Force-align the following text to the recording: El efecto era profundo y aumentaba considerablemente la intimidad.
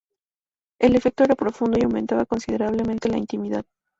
El 0.79 0.95
efecto 0.95 1.23
era 1.23 1.35
profundo 1.35 1.77
y 1.79 1.83
aumentaba 1.83 2.25
considerablemente 2.25 3.07
la 3.07 3.19
intimidad. 3.19 3.65